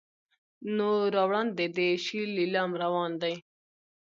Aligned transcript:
نو 0.75 0.89
را 1.13 1.23
وړاندې 1.29 1.65
دې 1.75 1.89
شي 2.05 2.21
لیلام 2.37 2.71
روان 2.83 3.11
دی. 3.21 3.35